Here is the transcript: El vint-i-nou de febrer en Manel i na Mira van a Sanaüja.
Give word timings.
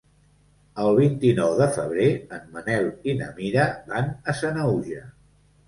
El 0.83 0.95
vint-i-nou 0.99 1.53
de 1.59 1.67
febrer 1.75 2.09
en 2.39 2.49
Manel 2.57 2.89
i 3.13 3.17
na 3.21 3.29
Mira 3.39 3.69
van 3.95 4.13
a 4.35 4.39
Sanaüja. 4.43 5.07